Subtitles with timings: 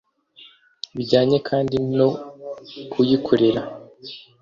[0.95, 2.09] bijyanye kandi no
[2.91, 3.61] kuyikorera